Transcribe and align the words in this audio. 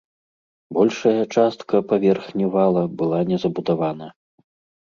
Большая 0.77 1.19
частка 1.41 1.83
паверхні 1.91 2.45
вала 2.57 2.83
была 3.03 3.23
не 3.33 3.37
забудавана. 3.45 4.07